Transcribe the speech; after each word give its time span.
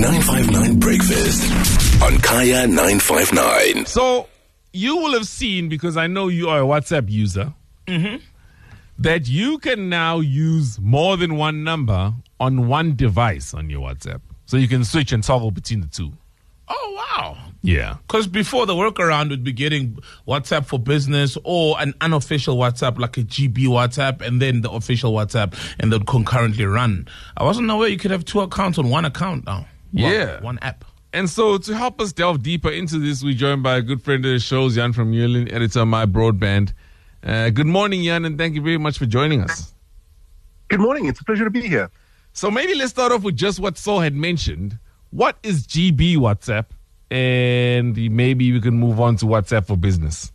959 0.00 0.78
Breakfast 0.78 2.02
on 2.02 2.16
Kaya 2.20 2.66
959. 2.66 3.84
So 3.84 4.28
you 4.72 4.96
will 4.96 5.12
have 5.12 5.26
seen 5.26 5.68
because 5.68 5.98
I 5.98 6.06
know 6.06 6.28
you 6.28 6.48
are 6.48 6.60
a 6.60 6.64
WhatsApp 6.64 7.10
user 7.10 7.52
mm-hmm. 7.86 8.16
that 8.98 9.28
you 9.28 9.58
can 9.58 9.90
now 9.90 10.20
use 10.20 10.80
more 10.80 11.18
than 11.18 11.36
one 11.36 11.64
number 11.64 12.14
on 12.40 12.66
one 12.66 12.96
device 12.96 13.52
on 13.52 13.68
your 13.68 13.86
WhatsApp. 13.86 14.22
So 14.46 14.56
you 14.56 14.68
can 14.68 14.84
switch 14.84 15.12
and 15.12 15.22
toggle 15.22 15.50
between 15.50 15.82
the 15.82 15.86
two. 15.88 16.12
Oh 16.68 16.94
wow! 16.96 17.36
Yeah. 17.60 17.96
Because 18.06 18.26
before 18.26 18.64
the 18.64 18.72
workaround 18.72 19.28
would 19.28 19.44
be 19.44 19.52
getting 19.52 19.98
WhatsApp 20.26 20.64
for 20.64 20.78
business 20.78 21.36
or 21.44 21.78
an 21.78 21.92
unofficial 22.00 22.56
WhatsApp 22.56 22.98
like 22.98 23.18
a 23.18 23.22
GB 23.22 23.66
WhatsApp 23.66 24.22
and 24.26 24.40
then 24.40 24.62
the 24.62 24.70
official 24.70 25.12
WhatsApp 25.12 25.54
and 25.78 25.92
they'd 25.92 26.06
concurrently 26.06 26.64
run. 26.64 27.06
I 27.36 27.44
wasn't 27.44 27.70
aware 27.70 27.88
you 27.88 27.98
could 27.98 28.12
have 28.12 28.24
two 28.24 28.40
accounts 28.40 28.78
on 28.78 28.88
one 28.88 29.04
account 29.04 29.44
now. 29.44 29.66
One- 29.92 30.12
Yeah. 30.12 30.40
one 30.40 30.58
app. 30.62 30.84
And 31.12 31.28
so 31.28 31.58
to 31.58 31.76
help 31.76 32.00
us 32.00 32.12
delve 32.12 32.42
deeper 32.42 32.70
into 32.70 32.98
this, 32.98 33.22
we're 33.24 33.34
joined 33.34 33.62
by 33.62 33.76
a 33.76 33.82
good 33.82 34.00
friend 34.02 34.24
of 34.24 34.30
the 34.32 34.38
show, 34.38 34.70
Jan 34.70 34.92
Vermeulen, 34.92 35.52
editor 35.52 35.80
of 35.80 35.88
MyBroadband. 35.88 36.72
Uh, 37.24 37.50
good 37.50 37.66
morning, 37.66 38.04
Jan, 38.04 38.24
and 38.24 38.38
thank 38.38 38.54
you 38.54 38.62
very 38.62 38.78
much 38.78 38.96
for 38.98 39.06
joining 39.06 39.42
us. 39.42 39.74
Good 40.68 40.80
morning. 40.80 41.06
It's 41.06 41.20
a 41.20 41.24
pleasure 41.24 41.44
to 41.44 41.50
be 41.50 41.62
here. 41.66 41.90
So 42.32 42.48
maybe 42.50 42.74
let's 42.76 42.90
start 42.90 43.10
off 43.10 43.22
with 43.22 43.36
just 43.36 43.58
what 43.58 43.76
Saul 43.76 44.00
had 44.00 44.14
mentioned. 44.14 44.78
What 45.10 45.36
is 45.42 45.66
GB 45.66 46.16
WhatsApp? 46.16 46.66
And 47.10 47.96
maybe 48.14 48.52
we 48.52 48.60
can 48.60 48.74
move 48.78 49.00
on 49.00 49.16
to 49.16 49.26
WhatsApp 49.26 49.66
for 49.66 49.76
business. 49.76 50.30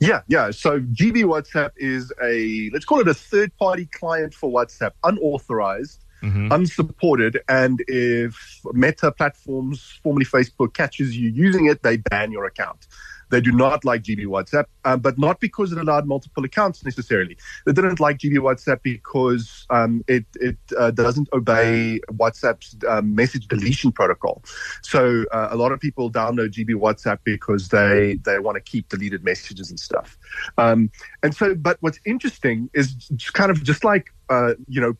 Yeah, 0.00 0.22
yeah. 0.28 0.50
So 0.52 0.80
GB 0.80 1.24
WhatsApp 1.24 1.72
is 1.76 2.10
a 2.22 2.70
let's 2.72 2.86
call 2.86 3.00
it 3.00 3.08
a 3.08 3.12
third 3.12 3.54
party 3.58 3.84
client 3.92 4.32
for 4.32 4.50
WhatsApp, 4.50 4.92
unauthorized, 5.04 6.02
unsupported, 6.22 7.40
and 7.48 7.82
if 7.88 8.60
Meta 8.72 9.12
platforms, 9.12 9.98
formerly 10.02 10.26
Facebook, 10.26 10.74
catches 10.74 11.16
you 11.16 11.30
using 11.30 11.66
it, 11.66 11.82
they 11.82 11.98
ban 11.98 12.32
your 12.32 12.44
account. 12.44 12.86
They 13.30 13.40
do 13.40 13.52
not 13.52 13.84
like 13.84 14.02
GB 14.02 14.26
WhatsApp, 14.26 14.66
uh, 14.84 14.96
but 14.96 15.18
not 15.18 15.40
because 15.40 15.72
it 15.72 15.78
allowed 15.78 16.06
multiple 16.06 16.44
accounts 16.44 16.84
necessarily. 16.84 17.38
They 17.64 17.72
didn't 17.72 18.00
like 18.00 18.18
GB 18.18 18.38
WhatsApp 18.38 18.82
because 18.82 19.66
um, 19.70 20.04
it 20.08 20.26
it 20.34 20.58
uh, 20.76 20.90
doesn't 20.90 21.28
obey 21.32 22.00
WhatsApp's 22.12 22.76
um, 22.88 23.14
message 23.14 23.46
deletion 23.46 23.92
protocol. 23.92 24.42
So 24.82 25.24
uh, 25.32 25.48
a 25.50 25.56
lot 25.56 25.72
of 25.72 25.80
people 25.80 26.10
download 26.10 26.50
GB 26.50 26.70
WhatsApp 26.70 27.18
because 27.24 27.68
they 27.68 28.18
they 28.24 28.38
want 28.40 28.56
to 28.56 28.60
keep 28.60 28.88
deleted 28.88 29.24
messages 29.24 29.70
and 29.70 29.78
stuff. 29.78 30.18
Um, 30.58 30.90
and 31.22 31.34
so, 31.34 31.54
but 31.54 31.78
what's 31.80 32.00
interesting 32.04 32.68
is 32.74 33.10
kind 33.32 33.50
of 33.50 33.62
just 33.62 33.84
like 33.84 34.12
uh, 34.28 34.54
you 34.68 34.80
know 34.80 34.94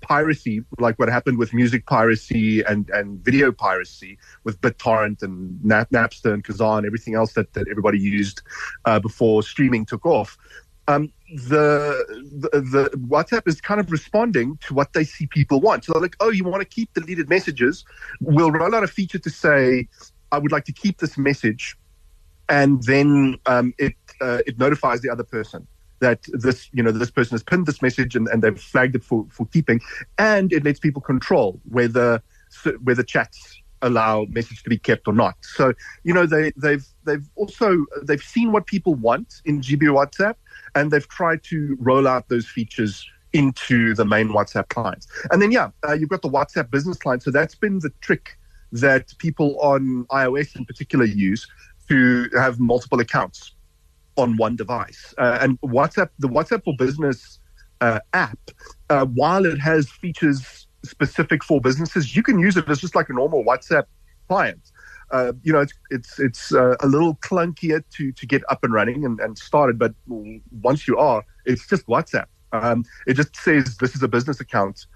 piracy, 0.00 0.62
like 0.78 0.98
what 0.98 1.08
happened 1.08 1.38
with 1.38 1.52
music 1.52 1.86
piracy 1.86 2.62
and, 2.62 2.88
and 2.90 3.24
video 3.24 3.52
piracy 3.52 4.18
with 4.44 4.60
BitTorrent 4.60 5.22
and 5.22 5.62
Nap- 5.64 5.90
Napster 5.90 6.32
and 6.32 6.44
Kazaa 6.44 6.78
and 6.78 6.86
everything 6.86 7.14
else 7.14 7.32
that, 7.34 7.52
that 7.54 7.68
everybody 7.68 7.98
used 7.98 8.42
uh, 8.84 9.00
before 9.00 9.42
streaming 9.42 9.84
took 9.84 10.06
off. 10.06 10.36
Um, 10.86 11.12
the, 11.30 12.04
the 12.52 12.60
the 12.60 12.90
WhatsApp 12.98 13.48
is 13.48 13.58
kind 13.58 13.80
of 13.80 13.90
responding 13.90 14.58
to 14.66 14.74
what 14.74 14.92
they 14.92 15.04
see 15.04 15.26
people 15.26 15.60
want. 15.60 15.84
So 15.84 15.94
they're 15.94 16.02
like, 16.02 16.16
oh, 16.20 16.30
you 16.30 16.44
want 16.44 16.60
to 16.60 16.68
keep 16.68 16.92
deleted 16.92 17.30
messages? 17.30 17.84
We'll 18.20 18.50
roll 18.50 18.74
out 18.74 18.84
a 18.84 18.86
feature 18.86 19.18
to 19.18 19.30
say, 19.30 19.88
I 20.30 20.38
would 20.38 20.52
like 20.52 20.64
to 20.64 20.72
keep 20.72 20.98
this 20.98 21.16
message, 21.16 21.76
and 22.50 22.82
then 22.82 23.38
um, 23.46 23.72
it 23.78 23.94
uh, 24.20 24.40
it 24.46 24.58
notifies 24.58 25.00
the 25.00 25.08
other 25.08 25.24
person 25.24 25.66
that 26.00 26.20
this 26.32 26.68
you 26.72 26.82
know 26.82 26.90
this 26.90 27.10
person 27.10 27.34
has 27.34 27.42
pinned 27.42 27.66
this 27.66 27.82
message 27.82 28.16
and, 28.16 28.28
and 28.28 28.42
they've 28.42 28.60
flagged 28.60 28.96
it 28.96 29.04
for, 29.04 29.26
for 29.30 29.46
keeping 29.46 29.80
and 30.18 30.52
it 30.52 30.64
lets 30.64 30.78
people 30.78 31.00
control 31.00 31.60
whether 31.70 32.22
whether 32.82 33.02
chats 33.02 33.60
allow 33.82 34.24
message 34.30 34.62
to 34.62 34.70
be 34.70 34.78
kept 34.78 35.06
or 35.06 35.12
not. 35.12 35.34
So 35.42 35.74
you 36.02 36.14
know 36.14 36.26
they 36.26 36.52
they've 36.56 36.86
they've 37.04 37.28
also 37.36 37.84
they've 38.02 38.22
seen 38.22 38.52
what 38.52 38.66
people 38.66 38.94
want 38.94 39.42
in 39.44 39.60
GB 39.60 39.82
WhatsApp 39.82 40.34
and 40.74 40.90
they've 40.90 41.08
tried 41.08 41.42
to 41.44 41.76
roll 41.80 42.08
out 42.08 42.28
those 42.28 42.46
features 42.46 43.06
into 43.32 43.94
the 43.94 44.04
main 44.04 44.28
WhatsApp 44.28 44.68
clients. 44.68 45.06
And 45.30 45.40
then 45.40 45.52
yeah 45.52 45.70
uh, 45.86 45.92
you've 45.92 46.08
got 46.08 46.22
the 46.22 46.30
WhatsApp 46.30 46.70
business 46.70 46.96
client. 46.96 47.22
So 47.22 47.30
that's 47.30 47.54
been 47.54 47.78
the 47.80 47.92
trick 48.00 48.38
that 48.72 49.12
people 49.18 49.58
on 49.60 50.06
iOS 50.10 50.56
in 50.56 50.64
particular 50.64 51.04
use 51.04 51.46
to 51.88 52.28
have 52.34 52.58
multiple 52.58 53.00
accounts 53.00 53.52
on 54.16 54.36
one 54.36 54.56
device. 54.56 55.14
Uh, 55.18 55.38
and 55.40 55.60
WhatsApp, 55.62 56.10
the 56.18 56.28
WhatsApp 56.28 56.64
for 56.64 56.74
Business 56.76 57.40
uh, 57.80 58.00
app, 58.12 58.38
uh, 58.90 59.06
while 59.06 59.44
it 59.44 59.58
has 59.58 59.90
features 59.90 60.66
specific 60.84 61.42
for 61.42 61.60
businesses, 61.60 62.14
you 62.14 62.22
can 62.22 62.38
use 62.38 62.56
it 62.56 62.68
as 62.68 62.80
just 62.80 62.94
like 62.94 63.08
a 63.08 63.12
normal 63.12 63.44
WhatsApp 63.44 63.84
client. 64.28 64.70
Uh, 65.10 65.32
you 65.42 65.52
know, 65.52 65.60
it's 65.60 65.72
it's 65.90 66.18
it's 66.18 66.54
uh, 66.54 66.76
a 66.80 66.86
little 66.86 67.16
clunkier 67.16 67.82
to 67.94 68.10
to 68.12 68.26
get 68.26 68.42
up 68.48 68.64
and 68.64 68.72
running 68.72 69.04
and, 69.04 69.20
and 69.20 69.36
started, 69.38 69.78
but 69.78 69.94
once 70.06 70.88
you 70.88 70.96
are, 70.96 71.22
it's 71.44 71.66
just 71.68 71.86
WhatsApp. 71.86 72.26
Um, 72.52 72.84
it 73.06 73.14
just 73.14 73.36
says 73.36 73.76
this 73.78 73.94
is 73.94 74.02
a 74.02 74.08
business 74.08 74.40
account. 74.40 74.86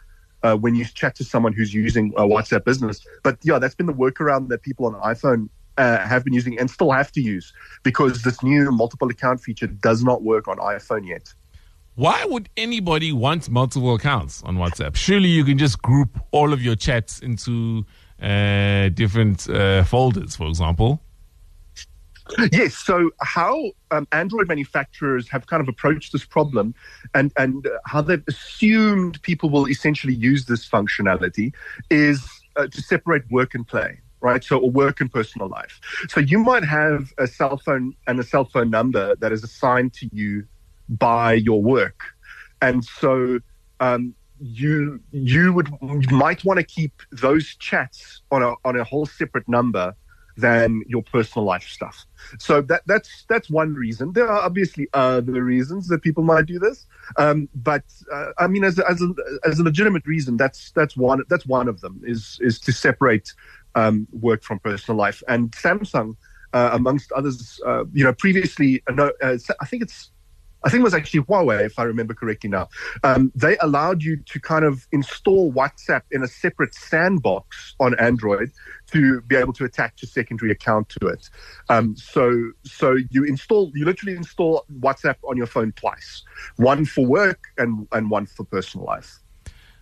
Uh, 0.44 0.54
when 0.54 0.76
you 0.76 0.84
chat 0.84 1.16
to 1.16 1.24
someone 1.24 1.52
who's 1.52 1.74
using 1.74 2.12
uh, 2.16 2.22
WhatsApp 2.22 2.64
Business, 2.64 3.04
but 3.24 3.36
yeah, 3.42 3.58
that's 3.58 3.74
been 3.74 3.86
the 3.86 3.92
workaround 3.92 4.48
that 4.48 4.62
people 4.62 4.86
on 4.86 4.94
iPhone 5.02 5.48
uh, 5.78 5.98
have 6.06 6.24
been 6.24 6.34
using 6.34 6.58
and 6.58 6.70
still 6.70 6.90
have 6.90 7.10
to 7.12 7.20
use 7.20 7.52
because 7.82 8.22
this 8.22 8.42
new 8.42 8.70
multiple 8.70 9.08
account 9.08 9.40
feature 9.40 9.66
does 9.66 10.02
not 10.02 10.22
work 10.22 10.48
on 10.48 10.58
iPhone 10.58 11.06
yet. 11.06 11.32
Why 11.94 12.24
would 12.26 12.48
anybody 12.56 13.12
want 13.12 13.48
multiple 13.48 13.94
accounts 13.94 14.42
on 14.44 14.56
WhatsApp? 14.56 14.94
Surely 14.94 15.28
you 15.28 15.44
can 15.44 15.58
just 15.58 15.82
group 15.82 16.18
all 16.30 16.52
of 16.52 16.62
your 16.62 16.76
chats 16.76 17.18
into 17.20 17.84
uh, 18.22 18.88
different 18.90 19.48
uh, 19.48 19.84
folders, 19.84 20.36
for 20.36 20.46
example. 20.46 21.00
Yes. 22.52 22.74
So, 22.74 23.10
how 23.20 23.72
um, 23.90 24.06
Android 24.12 24.48
manufacturers 24.48 25.28
have 25.30 25.46
kind 25.46 25.62
of 25.62 25.68
approached 25.68 26.12
this 26.12 26.26
problem, 26.26 26.74
and 27.14 27.32
and 27.38 27.66
how 27.86 28.02
they've 28.02 28.22
assumed 28.28 29.20
people 29.22 29.48
will 29.48 29.66
essentially 29.66 30.12
use 30.14 30.44
this 30.44 30.68
functionality, 30.68 31.54
is 31.90 32.22
uh, 32.56 32.66
to 32.66 32.82
separate 32.82 33.22
work 33.30 33.54
and 33.54 33.66
play 33.66 33.98
right? 34.20 34.42
So, 34.42 34.58
or 34.58 34.70
work 34.70 35.00
and 35.00 35.12
personal 35.12 35.48
life. 35.48 35.80
So, 36.08 36.20
you 36.20 36.38
might 36.38 36.64
have 36.64 37.12
a 37.18 37.26
cell 37.26 37.56
phone 37.58 37.94
and 38.06 38.18
a 38.20 38.24
cell 38.24 38.44
phone 38.44 38.70
number 38.70 39.16
that 39.16 39.32
is 39.32 39.44
assigned 39.44 39.92
to 39.94 40.08
you 40.12 40.46
by 40.88 41.34
your 41.34 41.62
work, 41.62 42.02
and 42.60 42.84
so 42.84 43.40
um, 43.80 44.14
you 44.40 45.00
you 45.10 45.52
would 45.52 45.68
you 45.82 46.16
might 46.16 46.44
want 46.44 46.58
to 46.58 46.64
keep 46.64 47.02
those 47.12 47.56
chats 47.56 48.22
on 48.30 48.42
a 48.42 48.54
on 48.64 48.78
a 48.78 48.84
whole 48.84 49.06
separate 49.06 49.48
number 49.48 49.94
than 50.38 50.82
your 50.86 51.02
personal 51.02 51.44
life 51.44 51.64
stuff. 51.64 52.06
So 52.38 52.62
that 52.62 52.82
that's 52.86 53.24
that's 53.28 53.50
one 53.50 53.74
reason. 53.74 54.12
There 54.12 54.28
are 54.28 54.40
obviously 54.40 54.86
other 54.94 55.42
reasons 55.42 55.88
that 55.88 56.02
people 56.02 56.22
might 56.22 56.46
do 56.46 56.60
this, 56.60 56.86
um, 57.16 57.48
but 57.54 57.82
uh, 58.12 58.30
I 58.38 58.46
mean, 58.46 58.62
as 58.62 58.78
a, 58.78 58.88
as 58.88 59.02
a 59.02 59.08
as 59.44 59.58
a 59.58 59.64
legitimate 59.64 60.06
reason, 60.06 60.36
that's 60.36 60.70
that's 60.72 60.96
one 60.96 61.22
that's 61.28 61.46
one 61.46 61.68
of 61.68 61.80
them 61.80 62.00
is 62.04 62.38
is 62.40 62.60
to 62.60 62.72
separate 62.72 63.34
um, 63.78 64.06
work 64.12 64.42
from 64.42 64.58
personal 64.58 64.98
life. 64.98 65.22
And 65.28 65.52
Samsung, 65.52 66.16
uh, 66.52 66.70
amongst 66.72 67.12
others, 67.12 67.60
uh, 67.64 67.84
you 67.92 68.04
know, 68.04 68.12
previously, 68.12 68.82
uh, 68.88 68.92
no, 68.92 69.12
uh, 69.22 69.38
I 69.60 69.66
think 69.66 69.82
it's, 69.82 70.10
I 70.64 70.70
think 70.70 70.80
it 70.80 70.84
was 70.90 70.94
actually 70.94 71.20
Huawei, 71.20 71.64
if 71.64 71.78
I 71.78 71.84
remember 71.84 72.14
correctly 72.14 72.50
now. 72.50 72.68
Um, 73.04 73.30
they 73.36 73.56
allowed 73.58 74.02
you 74.02 74.16
to 74.16 74.40
kind 74.40 74.64
of 74.64 74.88
install 74.90 75.52
WhatsApp 75.52 76.02
in 76.10 76.24
a 76.24 76.26
separate 76.26 76.74
sandbox 76.74 77.76
on 77.78 77.96
Android 78.00 78.50
to 78.90 79.20
be 79.30 79.36
able 79.36 79.52
to 79.52 79.64
attach 79.64 80.02
a 80.02 80.08
secondary 80.08 80.50
account 80.50 80.88
to 80.88 81.06
it. 81.06 81.30
Um, 81.68 81.94
so, 81.96 82.50
so 82.64 82.96
you 83.10 83.22
install, 83.22 83.70
you 83.76 83.84
literally 83.84 84.16
install 84.16 84.64
WhatsApp 84.80 85.16
on 85.30 85.36
your 85.36 85.46
phone 85.46 85.70
twice, 85.72 86.24
one 86.56 86.84
for 86.84 87.06
work 87.06 87.40
and 87.56 87.86
and 87.92 88.10
one 88.10 88.26
for 88.26 88.44
personal 88.44 88.84
life. 88.84 89.20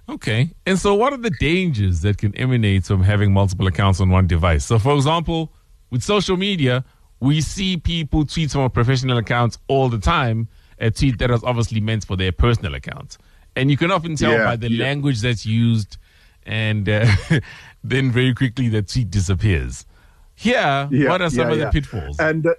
Okay. 0.09 0.51
And 0.65 0.79
so, 0.79 0.95
what 0.95 1.13
are 1.13 1.17
the 1.19 1.35
dangers 1.41 2.01
that 2.03 2.19
can 2.19 2.35
emanate 2.37 2.85
from 2.85 3.03
having 3.03 3.33
multiple 3.33 3.67
accounts 3.67 4.01
on 4.01 4.11
one 4.11 4.27
device? 4.27 4.65
So, 4.65 4.79
for 4.79 4.95
example, 4.95 5.53
with 5.91 6.03
social 6.03 6.37
media, 6.37 6.85
we 7.21 7.41
see 7.41 7.77
people 7.77 8.25
tweet 8.25 8.51
from 8.53 8.63
a 8.63 8.71
professional 8.71 9.19
account 9.19 9.59
all 9.69 9.89
the 9.89 9.99
time, 9.99 10.49
a 10.79 10.91
tweet 10.91 11.19
that 11.19 11.31
was 11.31 11.43
obviously 11.43 11.81
meant 11.81 12.05
for 12.05 12.17
their 12.17 12.33
personal 12.33 12.75
account. 12.75 13.19
And 13.57 13.71
you 13.71 13.77
can 13.77 13.91
often 13.91 14.17
tell 14.17 14.33
Yeah, 14.33 14.45
by 14.45 14.57
the 14.57 14.71
yeah. 14.71 14.85
language 14.85 15.23
that's 15.23 15.47
used, 15.47 15.97
and 16.45 16.89
uh, 16.89 17.07
then 17.85 18.13
very 18.13 18.35
quickly 18.35 18.69
the 18.69 18.83
tweet 18.83 19.11
disappears. 19.11 19.87
Here, 20.35 20.89
Yeah, 20.91 21.09
what 21.09 21.23
are 21.23 21.31
some 21.31 21.51
of 21.51 21.59
the 21.59 21.71
pitfalls? 21.71 22.21
And 22.21 22.47
uh, 22.47 22.55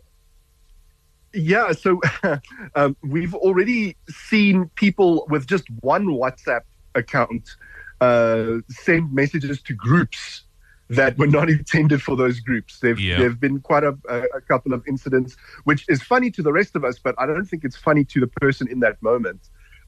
yeah, 1.33 1.71
so 1.71 2.01
um, 2.75 2.97
we've 3.03 3.35
already 3.35 3.95
seen 4.09 4.69
people 4.75 5.27
with 5.29 5.45
just 5.45 5.69
one 5.81 6.07
WhatsApp 6.07 6.61
account 6.97 7.55
uh, 8.01 8.57
send 8.69 9.13
messages 9.13 9.61
to 9.63 9.73
groups 9.73 10.43
that 10.89 11.17
were 11.17 11.27
not 11.27 11.49
intended 11.57 12.01
for 12.01 12.15
those 12.15 12.39
groups. 12.39 12.79
There've, 12.79 12.99
Yeah. 12.99 13.27
been 13.29 13.59
quite 13.59 13.83
a, 13.83 13.97
a, 14.09 14.41
couple 14.41 14.73
of 14.73 14.83
incidents, 14.87 15.35
which 15.63 15.85
is 15.89 16.01
funny 16.01 16.29
to 16.31 16.41
the 16.41 16.53
rest 16.53 16.75
of 16.75 16.83
us, 16.83 16.99
but 16.99 17.15
I 17.17 17.25
don't 17.25 17.45
think 17.45 17.63
it's 17.63 17.75
funny 17.75 18.03
to 18.05 18.19
the 18.19 18.27
person 18.27 18.67
in 18.69 18.79
that 18.81 19.01
moment. 19.01 19.41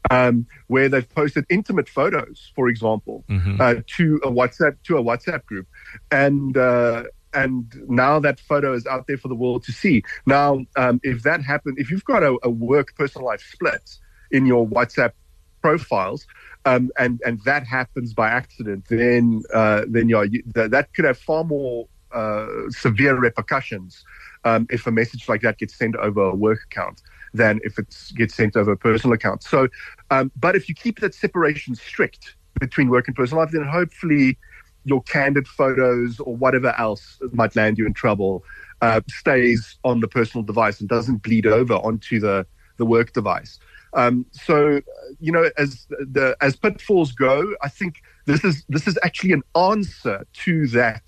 um, 0.09 0.47
where 0.67 0.87
they've 0.87 1.09
posted 1.13 1.45
intimate 1.49 1.89
photos, 1.89 2.51
for 2.55 2.69
example, 2.69 3.25
uh, 3.59 3.75
to 3.97 4.19
a 4.23 4.31
WhatsApp 4.31 4.77
to 4.85 4.97
a 4.97 5.03
WhatsApp 5.03 5.45
group, 5.45 5.67
and 6.09 6.55
uh, 6.55 7.03
and 7.33 7.65
now 7.87 8.17
that 8.19 8.39
photo 8.39 8.73
is 8.73 8.85
out 8.87 9.07
there 9.07 9.17
for 9.17 9.27
the 9.27 9.35
world 9.35 9.63
to 9.65 9.73
see. 9.73 10.03
Now, 10.25 10.65
um, 10.77 11.01
if 11.03 11.23
that 11.23 11.43
happens, 11.43 11.75
if 11.77 11.91
you've 11.91 12.05
got 12.05 12.23
a, 12.23 12.37
a 12.43 12.49
work 12.49 12.95
personal 12.95 13.27
life 13.27 13.41
split 13.41 13.97
in 14.31 14.45
your 14.45 14.65
WhatsApp 14.65 15.11
profiles, 15.61 16.25
um, 16.65 16.91
and 16.97 17.21
and 17.25 17.41
that 17.45 17.65
happens 17.65 18.13
by 18.13 18.29
accident, 18.29 18.85
then 18.89 19.43
uh, 19.53 19.83
then 19.87 20.09
yeah, 20.09 20.23
you, 20.23 20.43
that, 20.55 20.71
that 20.71 20.93
could 20.93 21.05
have 21.05 21.17
far 21.17 21.43
more 21.43 21.87
uh, 22.11 22.47
severe 22.69 23.15
repercussions 23.15 24.03
um, 24.43 24.67
if 24.69 24.87
a 24.87 24.91
message 24.91 25.29
like 25.29 25.41
that 25.41 25.57
gets 25.57 25.75
sent 25.75 25.95
over 25.97 26.21
a 26.21 26.35
work 26.35 26.59
account 26.71 27.01
than 27.33 27.59
if 27.63 27.77
it 27.77 27.95
gets 28.15 28.33
sent 28.33 28.55
over 28.55 28.71
a 28.71 28.77
personal 28.77 29.13
account. 29.13 29.43
So, 29.43 29.67
um, 30.09 30.31
but 30.35 30.55
if 30.55 30.67
you 30.67 30.75
keep 30.75 30.99
that 31.01 31.13
separation 31.13 31.75
strict 31.75 32.35
between 32.59 32.89
work 32.89 33.07
and 33.07 33.15
personal 33.15 33.43
life, 33.43 33.51
then 33.51 33.63
hopefully 33.63 34.37
your 34.85 35.01
candid 35.03 35.47
photos 35.47 36.19
or 36.19 36.35
whatever 36.35 36.73
else 36.77 37.19
might 37.31 37.55
land 37.55 37.77
you 37.77 37.85
in 37.85 37.93
trouble 37.93 38.43
uh, 38.81 39.01
stays 39.09 39.77
on 39.83 39.99
the 39.99 40.07
personal 40.07 40.43
device 40.43 40.79
and 40.79 40.89
doesn't 40.89 41.21
bleed 41.21 41.45
over 41.45 41.75
onto 41.75 42.19
the 42.19 42.45
the 42.77 42.85
work 42.85 43.11
device. 43.13 43.59
Um, 43.93 44.25
so, 44.31 44.81
you 45.19 45.31
know, 45.31 45.49
as 45.57 45.87
the 45.89 46.35
as 46.41 46.55
pitfalls 46.55 47.11
go, 47.11 47.53
I 47.61 47.69
think 47.69 48.01
this 48.25 48.43
is 48.43 48.63
this 48.69 48.87
is 48.87 48.97
actually 49.03 49.33
an 49.33 49.43
answer 49.55 50.25
to 50.33 50.67
that 50.67 51.03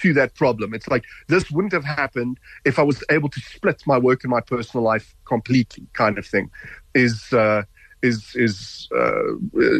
to 0.00 0.12
that 0.14 0.34
problem. 0.34 0.74
It's 0.74 0.88
like 0.88 1.04
this 1.28 1.50
wouldn't 1.50 1.72
have 1.72 1.84
happened 1.84 2.38
if 2.64 2.78
I 2.78 2.82
was 2.82 3.02
able 3.10 3.28
to 3.30 3.40
split 3.40 3.82
my 3.86 3.98
work 3.98 4.24
and 4.24 4.30
my 4.30 4.40
personal 4.40 4.84
life 4.84 5.14
completely, 5.24 5.86
kind 5.92 6.18
of 6.18 6.26
thing. 6.26 6.50
Is 6.94 7.32
uh, 7.32 7.62
is 8.02 8.34
is 8.34 8.88
uh, 8.94 9.34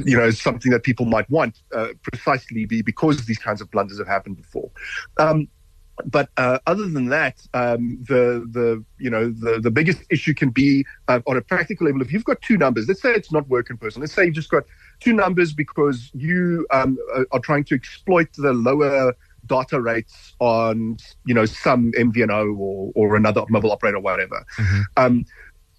you 0.04 0.16
know 0.16 0.30
something 0.30 0.72
that 0.72 0.82
people 0.82 1.06
might 1.06 1.28
want 1.30 1.62
uh, 1.74 1.88
precisely 2.02 2.66
be 2.66 2.82
because 2.82 3.26
these 3.26 3.38
kinds 3.38 3.60
of 3.60 3.70
blunders 3.70 3.98
have 3.98 4.08
happened 4.08 4.36
before. 4.36 4.70
Um, 5.18 5.48
but 6.06 6.28
uh, 6.36 6.58
other 6.66 6.88
than 6.88 7.08
that, 7.08 7.40
um, 7.54 7.98
the 8.02 8.46
the 8.50 8.84
you 8.98 9.10
know 9.10 9.30
the 9.30 9.60
the 9.60 9.70
biggest 9.70 10.02
issue 10.10 10.34
can 10.34 10.50
be 10.50 10.84
uh, 11.08 11.20
on 11.26 11.36
a 11.36 11.40
practical 11.40 11.86
level. 11.86 12.02
If 12.02 12.12
you've 12.12 12.24
got 12.24 12.40
two 12.42 12.56
numbers, 12.56 12.88
let's 12.88 13.02
say 13.02 13.12
it's 13.12 13.32
not 13.32 13.48
work 13.48 13.70
in 13.70 13.78
person. 13.78 14.00
Let's 14.00 14.12
say 14.12 14.26
you've 14.26 14.34
just 14.34 14.50
got 14.50 14.64
two 15.00 15.12
numbers 15.12 15.52
because 15.52 16.10
you 16.14 16.66
um, 16.70 16.98
are 17.32 17.40
trying 17.40 17.64
to 17.64 17.74
exploit 17.74 18.28
the 18.36 18.52
lower 18.52 19.14
data 19.46 19.80
rates 19.80 20.34
on 20.40 20.96
you 21.24 21.34
know 21.34 21.46
some 21.46 21.92
MVNO 21.92 22.58
or 22.58 22.92
or 22.94 23.16
another 23.16 23.44
mobile 23.48 23.72
operator 23.72 23.96
or 23.96 24.02
whatever. 24.02 24.44
Mm-hmm. 24.56 24.80
Um, 24.96 25.24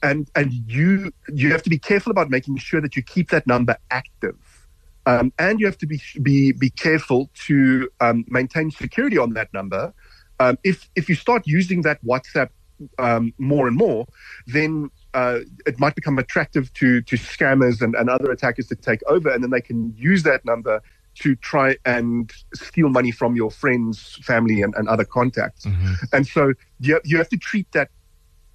and 0.01 0.30
and 0.36 0.54
you 0.68 1.12
you 1.33 1.51
have 1.51 1.63
to 1.63 1.69
be 1.69 1.80
careful 1.80 2.12
about 2.12 2.30
making 2.30 2.57
sure 2.57 2.81
that 2.81 2.95
you 2.95 3.04
keep 3.04 3.30
that 3.30 3.45
number 3.48 3.77
active. 3.92 4.38
Um, 5.06 5.33
and 5.39 5.60
you 5.60 5.65
have 5.65 5.77
to 5.80 5.88
be 5.88 6.01
be 6.22 6.51
be 6.51 6.69
careful 6.69 7.30
to 7.48 7.89
um, 8.00 8.25
maintain 8.27 8.69
security 8.72 9.18
on 9.18 9.33
that 9.33 9.51
number. 9.54 9.94
Um, 10.39 10.57
if 10.63 10.89
if 10.95 11.09
you 11.09 11.15
start 11.15 11.44
using 11.45 11.81
that 11.83 12.03
WhatsApp 12.03 12.50
um, 12.97 13.33
more 13.38 13.68
and 13.68 13.77
more, 13.77 14.06
then 14.47 14.89
uh, 15.13 15.39
it 15.65 15.80
might 15.80 15.95
become 15.95 16.18
attractive 16.18 16.71
to 16.74 17.01
to 17.01 17.15
scammers 17.18 17.81
and, 17.81 17.95
and 17.95 18.09
other 18.09 18.31
attackers 18.31 18.68
to 18.68 18.75
take 18.75 19.01
over, 19.07 19.30
and 19.30 19.44
then 19.44 19.51
they 19.51 19.62
can 19.62 19.94
use 19.97 20.24
that 20.24 20.45
number 20.45 20.81
to 21.15 21.36
try 21.36 21.75
and 21.86 22.31
steal 22.53 22.88
money 22.88 23.12
from 23.12 23.36
your 23.36 23.51
friends, 23.51 24.18
family, 24.21 24.62
and, 24.62 24.74
and 24.75 24.88
other 24.88 25.03
contacts. 25.03 25.65
And 26.13 26.25
so 26.25 26.53
you, 26.80 27.01
you 27.03 27.18
have 27.18 27.27
to 27.30 27.38
treat 27.38 27.69
that 27.74 27.89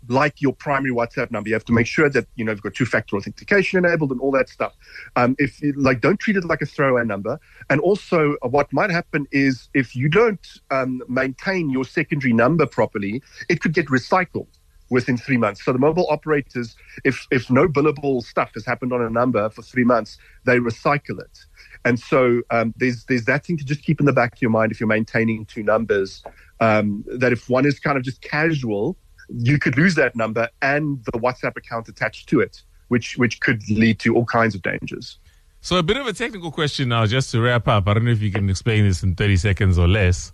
like 0.08 0.40
your 0.40 0.52
primary 0.52 0.92
WhatsApp 0.92 1.30
number. 1.30 1.48
You 1.48 1.54
have 1.54 1.64
to 1.66 1.72
make 1.72 1.86
sure 1.86 2.08
that 2.10 2.26
you 2.36 2.44
know 2.44 2.52
you've 2.52 2.62
got 2.62 2.74
two-factor 2.74 3.16
authentication 3.16 3.84
enabled 3.84 4.10
and 4.10 4.20
all 4.20 4.32
that 4.32 4.48
stuff. 4.48 4.72
Um, 5.16 5.36
if 5.38 5.60
you, 5.62 5.72
like, 5.76 6.00
don't 6.00 6.18
treat 6.18 6.36
it 6.36 6.44
like 6.44 6.62
a 6.62 6.66
throwaway 6.66 7.04
number. 7.04 7.38
And 7.70 7.80
also, 7.80 8.36
uh, 8.42 8.48
what 8.48 8.72
might 8.72 8.90
happen 8.90 9.26
is 9.32 9.68
if 9.74 9.96
you 9.96 10.08
don't 10.08 10.46
um, 10.70 11.02
maintain 11.08 11.70
your 11.70 11.84
secondary 11.84 12.32
number 12.32 12.66
properly, 12.66 13.22
it 13.48 13.60
could 13.60 13.74
get 13.74 13.86
recycled 13.86 14.48
within 14.90 15.16
three 15.16 15.36
months. 15.36 15.64
So 15.64 15.72
the 15.72 15.78
mobile 15.78 16.06
operators, 16.10 16.76
if 17.04 17.26
if 17.30 17.50
no 17.50 17.68
billable 17.68 18.22
stuff 18.22 18.50
has 18.54 18.64
happened 18.64 18.92
on 18.92 19.02
a 19.02 19.10
number 19.10 19.48
for 19.50 19.62
three 19.62 19.84
months, 19.84 20.18
they 20.44 20.58
recycle 20.58 21.20
it. 21.20 21.38
And 21.84 21.98
so 21.98 22.42
um, 22.50 22.74
there's 22.76 23.04
there's 23.06 23.24
that 23.24 23.44
thing 23.44 23.56
to 23.58 23.64
just 23.64 23.82
keep 23.82 24.00
in 24.00 24.06
the 24.06 24.12
back 24.12 24.34
of 24.34 24.42
your 24.42 24.50
mind 24.50 24.72
if 24.72 24.80
you're 24.80 24.86
maintaining 24.86 25.46
two 25.46 25.62
numbers. 25.62 26.22
Um, 26.60 27.04
that 27.06 27.32
if 27.32 27.48
one 27.50 27.66
is 27.66 27.80
kind 27.80 27.98
of 27.98 28.04
just 28.04 28.22
casual, 28.22 28.96
you 29.28 29.58
could 29.58 29.76
lose 29.76 29.94
that 29.94 30.14
number 30.16 30.48
and 30.62 31.04
the 31.06 31.18
WhatsApp 31.18 31.56
account 31.56 31.88
attached 31.88 32.28
to 32.30 32.40
it, 32.40 32.62
which 32.88 33.16
which 33.16 33.40
could 33.40 33.62
lead 33.68 33.98
to 34.00 34.14
all 34.14 34.24
kinds 34.24 34.54
of 34.54 34.62
dangers. 34.62 35.18
So 35.60 35.76
a 35.76 35.82
bit 35.82 35.96
of 35.96 36.06
a 36.06 36.12
technical 36.12 36.50
question 36.50 36.90
now, 36.90 37.06
just 37.06 37.30
to 37.30 37.40
wrap 37.40 37.68
up. 37.68 37.88
I 37.88 37.94
don't 37.94 38.04
know 38.04 38.10
if 38.10 38.20
you 38.20 38.30
can 38.30 38.50
explain 38.50 38.84
this 38.86 39.02
in 39.02 39.14
30 39.14 39.36
seconds 39.36 39.78
or 39.78 39.88
less. 39.88 40.30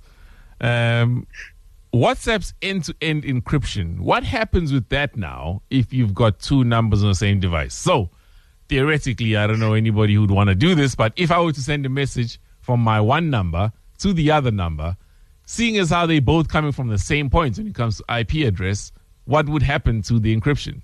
Um, 0.61 1.27
WhatsApp's 1.95 2.53
end-to-end 2.63 3.23
encryption. 3.23 4.01
What 4.01 4.25
happens 4.25 4.73
with 4.73 4.89
that 4.89 5.17
now 5.17 5.63
if 5.71 5.93
you've 5.93 6.15
got 6.15 6.41
two 6.41 6.65
numbers 6.65 7.03
on 7.03 7.11
the 7.11 7.15
same 7.15 7.39
device? 7.39 7.75
So 7.75 8.11
theoretically, 8.69 9.37
I 9.37 9.47
don't 9.47 9.61
know 9.61 9.75
anybody 9.75 10.15
who'd 10.15 10.31
want 10.31 10.49
to 10.49 10.55
do 10.55 10.75
this, 10.75 10.95
but 10.95 11.13
if 11.17 11.31
I 11.31 11.41
were 11.41 11.53
to 11.53 11.63
send 11.63 11.87
a 11.87 11.89
message 11.89 12.41
from 12.61 12.81
my 12.81 13.01
one 13.01 13.31
number 13.31 13.73
to 13.99 14.13
the 14.13 14.31
other 14.31 14.51
number, 14.51 14.97
seeing 15.50 15.76
as 15.79 15.91
how 15.91 16.06
they 16.06 16.20
both 16.20 16.49
coming 16.49 16.70
from 16.70 16.87
the 16.88 16.99
same 16.99 17.29
point 17.29 17.58
when 17.58 17.67
it 17.67 17.75
comes 17.75 17.97
to 17.97 18.05
IP 18.20 18.47
address, 18.47 18.93
what 19.25 19.49
would 19.49 19.62
happen 19.62 20.00
to 20.00 20.20
the 20.20 20.35
encryption? 20.35 20.81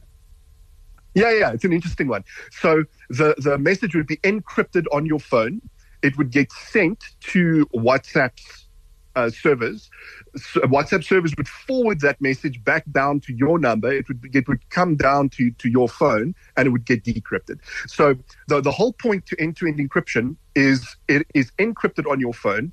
Yeah, 1.14 1.32
yeah, 1.32 1.52
it's 1.52 1.64
an 1.64 1.72
interesting 1.72 2.08
one. 2.08 2.24
So 2.50 2.82
the, 3.08 3.36
the 3.38 3.58
message 3.58 3.94
would 3.94 4.08
be 4.08 4.16
encrypted 4.18 4.84
on 4.92 5.06
your 5.06 5.20
phone. 5.20 5.62
It 6.02 6.18
would 6.18 6.32
get 6.32 6.50
sent 6.50 7.02
to 7.32 7.66
WhatsApp's 7.74 8.66
uh, 9.14 9.30
servers. 9.30 9.88
So 10.34 10.60
WhatsApp 10.62 11.04
servers 11.04 11.32
would 11.36 11.48
forward 11.48 12.00
that 12.00 12.20
message 12.20 12.62
back 12.64 12.84
down 12.90 13.20
to 13.20 13.32
your 13.32 13.60
number. 13.60 13.90
It 13.90 14.08
would 14.08 14.34
it 14.34 14.48
would 14.48 14.68
come 14.70 14.96
down 14.96 15.30
to, 15.30 15.50
to 15.52 15.68
your 15.70 15.88
phone 15.88 16.34
and 16.56 16.66
it 16.66 16.70
would 16.70 16.84
get 16.84 17.04
decrypted. 17.04 17.60
So 17.86 18.16
the 18.48 18.60
the 18.60 18.72
whole 18.72 18.92
point 18.92 19.26
to 19.26 19.40
end 19.40 19.56
to 19.58 19.66
end 19.66 19.78
encryption 19.78 20.36
is 20.54 20.96
it 21.08 21.26
is 21.34 21.50
encrypted 21.52 22.10
on 22.10 22.20
your 22.20 22.34
phone. 22.34 22.72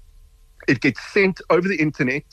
It 0.67 0.81
gets 0.81 1.01
sent 1.11 1.41
over 1.49 1.67
the 1.67 1.77
internet, 1.77 2.23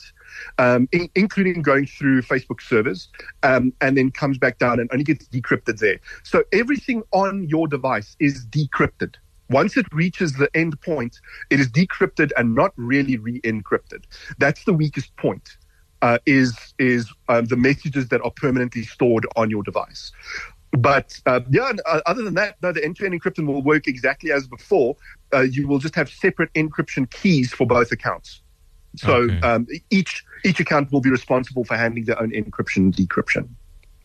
um, 0.57 0.87
in, 0.91 1.09
including 1.15 1.61
going 1.61 1.85
through 1.85 2.21
Facebook 2.23 2.61
servers, 2.61 3.09
um, 3.43 3.73
and 3.81 3.97
then 3.97 4.11
comes 4.11 4.37
back 4.37 4.57
down 4.57 4.79
and 4.79 4.89
only 4.91 5.03
gets 5.03 5.27
decrypted 5.27 5.79
there. 5.79 5.99
So 6.23 6.43
everything 6.51 7.03
on 7.11 7.47
your 7.47 7.67
device 7.67 8.15
is 8.19 8.45
decrypted. 8.47 9.15
Once 9.49 9.75
it 9.75 9.85
reaches 9.91 10.33
the 10.33 10.49
end 10.55 10.79
point, 10.81 11.19
it 11.49 11.59
is 11.59 11.69
decrypted 11.69 12.31
and 12.37 12.55
not 12.55 12.71
really 12.77 13.17
re-encrypted. 13.17 14.05
That's 14.37 14.63
the 14.63 14.73
weakest 14.73 15.15
point. 15.17 15.57
Uh, 16.03 16.17
is 16.25 16.73
is 16.79 17.13
uh, 17.29 17.41
the 17.41 17.55
messages 17.55 18.07
that 18.07 18.19
are 18.23 18.31
permanently 18.31 18.81
stored 18.81 19.23
on 19.35 19.51
your 19.51 19.61
device. 19.61 20.11
But 20.71 21.21
uh, 21.27 21.41
yeah, 21.51 21.73
uh, 21.85 22.01
other 22.07 22.23
than 22.23 22.33
that, 22.35 22.55
no, 22.63 22.71
the 22.71 22.83
end-to-end 22.83 23.13
encryption 23.13 23.45
will 23.45 23.61
work 23.61 23.87
exactly 23.87 24.31
as 24.31 24.47
before. 24.47 24.95
Uh, 25.33 25.41
you 25.41 25.67
will 25.67 25.79
just 25.79 25.95
have 25.95 26.09
separate 26.09 26.53
encryption 26.53 27.09
keys 27.09 27.53
for 27.53 27.65
both 27.65 27.91
accounts. 27.91 28.41
So 28.97 29.13
Okay. 29.23 29.39
um, 29.41 29.67
each 29.89 30.23
each 30.43 30.59
account 30.59 30.91
will 30.91 31.01
be 31.01 31.09
responsible 31.09 31.63
for 31.63 31.77
handling 31.77 32.05
their 32.05 32.21
own 32.21 32.31
encryption 32.31 32.77
and 32.77 32.95
decryption. 32.95 33.47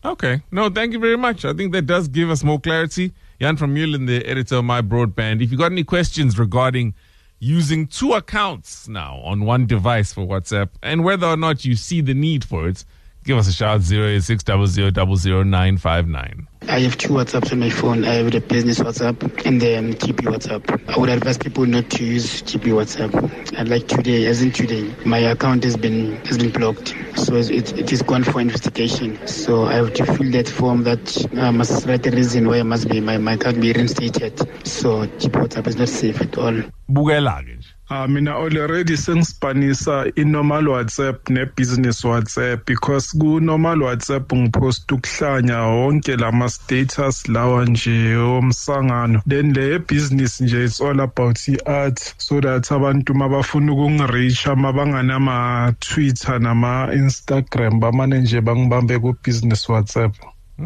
Okay. 0.05 0.41
No, 0.51 0.69
thank 0.69 0.93
you 0.93 0.99
very 0.99 1.17
much. 1.17 1.43
I 1.43 1.53
think 1.53 1.73
that 1.73 1.81
does 1.87 2.07
give 2.07 2.29
us 2.29 2.43
more 2.43 2.59
clarity. 2.59 3.13
Jan 3.41 3.57
Vermeulen, 3.57 4.07
the 4.07 4.25
editor 4.25 4.57
of 4.57 4.65
MyBroadband. 4.65 5.41
If 5.43 5.51
you 5.51 5.57
got 5.57 5.71
any 5.71 5.83
questions 5.83 6.39
regarding 6.39 6.93
using 7.39 7.85
two 7.87 8.13
accounts 8.13 8.87
now 8.87 9.17
on 9.23 9.41
one 9.45 9.65
device 9.67 10.13
for 10.13 10.25
WhatsApp 10.25 10.69
and 10.81 11.03
whether 11.03 11.27
or 11.27 11.37
not 11.37 11.65
you 11.65 11.75
see 11.75 12.01
the 12.01 12.13
need 12.13 12.43
for 12.43 12.67
it, 12.67 12.85
give 13.27 13.37
us 13.37 13.49
a 13.49 13.51
shout 13.51 13.81
086 13.81 14.47
959. 14.47 16.47
I 16.69 16.79
have 16.79 16.97
two 16.97 17.09
WhatsApps 17.09 17.51
on 17.51 17.59
my 17.59 17.69
phone. 17.69 18.05
I 18.05 18.15
have 18.15 18.31
the 18.31 18.39
business 18.39 18.79
WhatsApp 18.79 19.45
and 19.45 19.61
the 19.61 19.77
um, 19.77 19.93
GP 19.93 20.25
WhatsApp. 20.31 20.89
I 20.89 20.97
would 20.97 21.09
advise 21.09 21.37
people 21.37 21.65
not 21.65 21.89
to 21.91 22.05
use 22.05 22.41
GP 22.41 22.71
WhatsApp. 22.71 23.13
And 23.57 23.69
like 23.69 23.87
today, 23.87 24.25
as 24.27 24.41
in 24.41 24.51
today, 24.51 24.93
my 25.05 25.19
account 25.19 25.65
has 25.65 25.75
been 25.75 26.15
has 26.25 26.37
been 26.37 26.51
blocked, 26.51 26.95
so 27.15 27.35
it, 27.35 27.77
it 27.77 27.91
is 27.91 28.01
gone 28.01 28.23
for 28.23 28.39
investigation. 28.39 29.19
So 29.27 29.65
I 29.65 29.73
have 29.73 29.93
to 29.95 30.05
fill 30.05 30.31
that 30.31 30.47
form 30.47 30.83
that 30.83 31.27
uh, 31.37 31.51
must 31.51 31.85
write 31.85 32.03
the 32.03 32.11
reason 32.11 32.47
why 32.47 32.59
I 32.59 32.63
must 32.63 32.87
be 32.87 33.01
my, 33.01 33.17
my 33.17 33.33
account 33.33 33.59
be 33.59 33.73
reinstated. 33.73 34.39
So 34.65 35.05
GP 35.05 35.41
WhatsApp 35.41 35.67
is 35.67 35.75
not 35.75 35.89
safe 35.89 36.21
at 36.21 36.37
all. 36.37 36.63
Bukela-ke 36.89 37.56
nje. 37.56 37.56
Uh, 37.89 38.05
mina 38.07 38.35
already 38.35 38.97
sengispanisa 38.97 40.11
i-normal 40.15 40.67
whatsapp 40.67 41.29
ne-business 41.29 42.03
whatsapp 42.03 42.65
because 42.65 43.11
ku-normal 43.17 43.81
whatsapp 43.83 44.33
ngiposta 44.33 44.95
ukuhlanya 44.95 45.61
wonke 45.61 46.15
lama-status 46.15 47.29
lawa 47.29 47.65
nje 47.65 48.15
omsangano 48.15 49.21
then 49.27 49.53
le 49.53 49.69
ye-business 49.69 50.41
nje 50.41 50.63
it's 50.63 50.81
all 50.81 50.99
about 50.99 51.39
i-art 51.47 52.13
so 52.17 52.41
that 52.41 52.71
abantu 52.71 53.13
mabafuna 53.13 53.73
ukungireacha 53.73 54.55
mabanganama-twitter 54.55 56.39
nama-instagram 56.39 57.79
bamane 57.79 58.19
nje 58.21 58.41
bangibambe 58.41 58.99
ku-business 58.99 59.69
whatsapp 59.69 60.15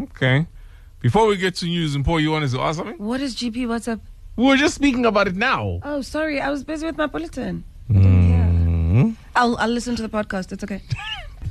Okay. 0.02 0.46
Before 1.00 1.26
we 1.26 1.36
get 1.36 1.54
to 1.56 1.66
news, 1.66 1.94
and 1.94 2.04
Paul, 2.04 2.20
you 2.20 2.30
wanted 2.30 2.50
to 2.52 2.60
ask 2.60 2.78
something? 2.78 2.96
What 2.98 3.20
is 3.20 3.34
GP 3.34 3.66
WhatsApp? 3.66 4.00
We 4.36 4.46
were 4.46 4.56
just 4.56 4.74
speaking 4.74 5.04
about 5.04 5.28
it 5.28 5.36
now. 5.36 5.80
Oh, 5.82 6.00
sorry, 6.00 6.40
I 6.40 6.50
was 6.50 6.64
busy 6.64 6.86
with 6.86 6.96
my 6.96 7.06
bulletin. 7.06 7.64
I 7.90 7.92
didn't 7.92 8.22
hear. 8.22 9.16
I'll 9.36 9.56
I'll 9.56 9.68
listen 9.68 9.94
to 9.96 10.02
the 10.02 10.08
podcast. 10.08 10.52
It's 10.52 10.64
okay. 10.64 10.82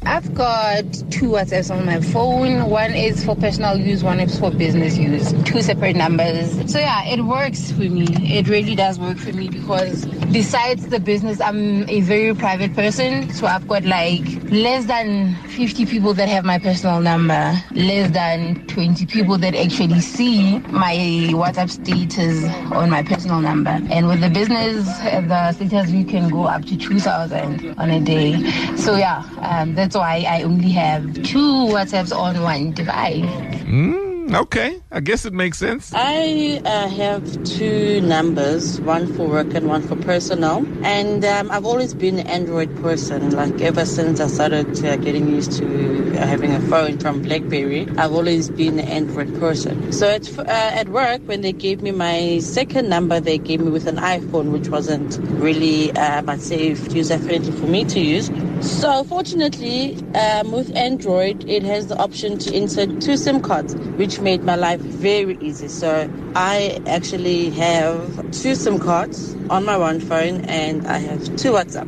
I've 0.04 0.34
got 0.34 0.84
two 1.12 1.30
WhatsApps 1.30 1.70
on 1.70 1.86
my 1.86 2.02
phone. 2.02 2.72
One 2.72 2.92
is 2.92 3.24
for 3.24 3.36
personal 3.36 3.78
use, 3.78 4.04
one 4.04 4.20
is 4.20 4.40
for 4.40 4.50
business 4.50 4.98
use. 4.98 5.32
Two 5.44 5.62
separate 5.62 5.96
numbers. 5.96 6.50
So 6.72 6.80
yeah, 6.80 7.04
it 7.06 7.22
works 7.22 7.72
for 7.72 7.82
me. 7.82 8.08
It 8.10 8.48
really 8.48 8.74
does 8.74 9.00
work 9.00 9.18
for 9.18 9.32
me 9.32 9.48
because 9.48 10.06
besides 10.32 10.88
the 10.88 11.00
business, 11.00 11.40
I'm 11.40 11.88
a 11.88 12.02
very 12.02 12.34
private 12.34 12.74
person. 12.74 13.32
So 13.32 13.46
I've 13.46 13.68
got 13.68 13.84
like 13.86 14.26
less 14.52 14.86
than 14.86 15.34
50 15.48 15.86
people 15.86 16.14
that 16.14 16.28
have 16.28 16.44
my 16.44 16.60
personal 16.60 17.00
number, 17.00 17.54
less 17.72 18.12
than 18.12 18.56
20 18.68 19.06
people 19.06 19.38
that 19.38 19.56
actually 19.56 20.02
see 20.02 20.60
my 20.70 20.94
WhatsApp 21.32 21.70
status 21.70 22.44
on 22.72 22.90
my 22.90 23.02
personal 23.02 23.40
number. 23.40 23.80
And 23.90 24.08
with 24.10 24.20
the 24.20 24.30
business, 24.30 24.86
the 25.00 25.54
status 25.54 25.90
view 25.90 26.06
can 26.06 26.30
go 26.30 26.44
up 26.44 26.66
to 26.66 26.78
2,000 26.78 27.76
on 27.78 27.90
a 27.90 28.02
day. 28.02 28.44
So 28.76 28.98
yeah, 28.98 29.24
um, 29.40 29.74
that's 29.74 29.96
why 29.96 30.26
I 30.28 30.44
only 30.44 30.72
have 30.72 31.14
two 31.24 31.68
WhatsApps 31.72 32.16
on 32.16 32.42
one 32.42 32.74
device. 32.74 33.24
Mm, 33.64 34.11
okay, 34.36 34.80
I 34.92 35.00
guess 35.00 35.26
it 35.26 35.34
makes 35.34 35.58
sense. 35.58 35.92
I 35.94 36.62
uh, 36.66 36.88
have 36.88 37.44
two 37.44 38.02
numbers, 38.02 38.80
one 38.82 39.12
for 39.14 39.28
work 39.28 39.54
and 39.54 39.68
one 39.68 39.82
for 39.82 39.96
personal. 39.98 40.66
And 40.84 41.24
um, 41.26 41.52
I've 41.52 41.66
always 41.66 41.94
been 41.94 42.20
an 42.20 42.28
Android 42.28 42.76
person. 42.78 43.32
Like 43.32 43.62
ever 43.62 43.86
since 43.86 44.20
I 44.20 44.28
started 44.28 44.84
uh, 44.86 44.96
getting 44.98 45.30
used 45.30 45.54
to 45.54 46.01
having 46.14 46.54
a 46.54 46.60
phone 46.62 46.98
from 46.98 47.22
BlackBerry, 47.22 47.88
I've 47.98 48.12
always 48.12 48.50
been 48.50 48.80
an 48.80 48.88
Android 48.88 49.40
person. 49.40 49.92
So 49.92 50.10
at, 50.10 50.38
uh, 50.40 50.44
at 50.48 50.90
work, 50.90 51.22
when 51.26 51.42
they 51.42 51.52
gave 51.52 51.82
me 51.82 51.92
my 51.92 52.40
second 52.40 52.90
number, 52.90 53.20
they 53.20 53.38
gave 53.38 53.62
me 53.62 53.72
with 53.72 53.88
an 53.88 53.98
iPhone, 53.98 54.52
which 54.52 54.70
wasn't 54.70 55.18
really, 55.40 55.92
uh, 55.94 56.24
I'd 56.26 56.42
say, 56.42 56.74
user 56.74 57.18
friendly 57.18 57.52
for 57.52 57.68
me 57.68 57.86
to 57.86 58.00
use. 58.00 58.32
So 58.62 59.04
fortunately, 59.04 59.98
um, 60.16 60.52
with 60.52 60.76
Android, 60.76 61.50
it 61.50 61.64
has 61.64 61.88
the 61.88 61.98
option 61.98 62.38
to 62.40 62.56
insert 62.56 63.02
two 63.02 63.18
SIM 63.18 63.42
cards, 63.42 63.76
which 63.98 64.20
made 64.20 64.44
my 64.44 64.56
life 64.56 64.80
very 64.80 65.38
easy. 65.42 65.68
So 65.68 66.10
I 66.36 66.80
actually 66.86 67.50
have 67.52 68.32
two 68.32 68.56
SIM 68.56 68.80
cards 68.80 69.36
on 69.50 69.66
my 69.66 69.78
one 69.78 70.00
phone, 70.00 70.46
and 70.46 70.88
I 70.88 70.98
have 70.98 71.24
two 71.38 71.52
WhatsApp. 71.52 71.88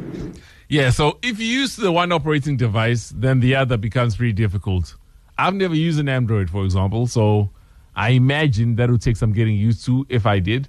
Yeah, 0.74 0.90
so 0.90 1.20
if 1.22 1.40
you 1.40 1.46
use 1.46 1.76
the 1.76 1.92
one 1.92 2.12
operating 2.12 2.58
device, 2.58 3.14
then 3.16 3.42
the 3.42 3.54
other 3.54 3.78
becomes 3.78 4.16
pretty 4.16 4.34
difficult. 4.34 4.96
I've 5.38 5.54
never 5.54 5.76
used 5.76 6.00
an 6.00 6.10
Android, 6.10 6.50
for 6.50 6.66
example, 6.66 7.06
so 7.06 7.52
I 7.96 8.10
imagine 8.10 8.76
that 8.78 8.90
would 8.90 9.04
take 9.04 9.16
some 9.16 9.34
getting 9.34 9.56
used 9.56 9.86
to 9.86 10.04
if 10.10 10.26
I 10.26 10.40
did. 10.40 10.68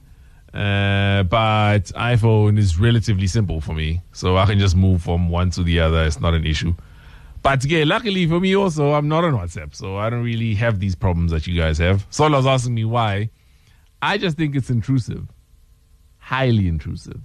Uh, 0.53 1.23
but 1.23 1.85
iPhone 1.97 2.59
is 2.59 2.79
relatively 2.79 3.27
simple 3.27 3.63
for 3.63 3.73
me, 3.73 4.03
so 4.13 4.37
I 4.37 4.45
can 4.45 4.59
just 4.59 4.77
move 4.77 5.01
from 5.01 5.31
one 5.31 5.49
to 5.53 5.63
the 5.63 5.81
other. 5.81 6.05
It's 6.05 6.21
not 6.21 6.35
an 6.35 6.45
issue. 6.47 6.75
But 7.43 7.65
yeah, 7.65 7.85
luckily 7.87 8.27
for 8.27 8.41
me 8.41 8.55
also, 8.55 8.93
I'm 8.93 9.09
not 9.09 9.25
on 9.25 9.33
WhatsApp, 9.33 9.75
so 9.75 9.97
I 9.97 10.11
don't 10.11 10.23
really 10.23 10.55
have 10.57 10.81
these 10.81 10.95
problems 10.95 11.33
that 11.33 11.47
you 11.47 11.59
guys 11.59 11.79
have. 11.79 12.07
Solo's 12.11 12.45
asking 12.45 12.75
me 12.75 12.85
why. 12.85 13.31
I 14.03 14.19
just 14.19 14.37
think 14.37 14.55
it's 14.55 14.69
intrusive, 14.69 15.27
highly 16.19 16.69
intrusive. 16.69 17.23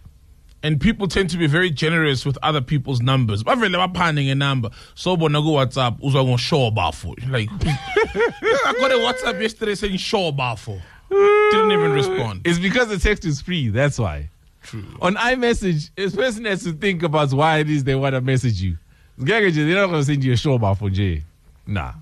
And 0.61 0.79
people 0.81 1.07
tend 1.07 1.29
to 1.29 1.37
be 1.37 1.47
very 1.47 1.69
generous 1.69 2.25
with 2.25 2.37
other 2.43 2.61
people's 2.61 3.01
numbers. 3.01 3.43
bavele 3.43 3.75
baphane 3.87 4.31
a 4.31 4.35
number 4.35 4.69
so 4.95 5.15
bona 5.17 5.41
ku-whatsapp 5.41 5.99
uzwa 6.01 6.23
ngo-sure 6.25 6.71
bafo 6.71 7.13
like 7.29 7.49
i 7.63 8.73
got 8.79 8.91
a 8.91 8.95
whatsapp 8.95 9.41
yesterday 9.41 9.75
saying 9.75 9.97
sure 9.97 10.31
bafo 10.31 10.81
didn't 11.09 11.71
even 11.71 11.91
respond 11.93 12.41
It's 12.45 12.59
because 12.59 12.87
the 12.89 12.99
text 12.99 13.25
is 13.25 13.41
free. 13.41 13.69
That's 13.69 13.97
why. 13.97 14.29
True. 14.61 14.85
On 15.01 15.15
iMessage, 15.15 15.89
a 15.97 16.15
person 16.15 16.45
has 16.45 16.63
to 16.65 16.71
think 16.73 17.01
about 17.01 17.33
why 17.33 17.57
it 17.59 17.69
is 17.69 17.83
they 17.83 17.95
want 17.95 18.13
to 18.13 18.21
message 18.21 18.61
you. 18.61 18.77
Ngeke 19.19 19.49
nje, 19.51 19.55
They're 19.65 19.75
not 19.81 19.87
going 19.87 20.01
to 20.01 20.05
send 20.05 20.23
you 20.23 20.33
a 20.33 20.37
show 20.37 20.53
about 20.53 20.77
for 20.77 20.91
J. 20.91 21.23
Nah. 21.65 21.93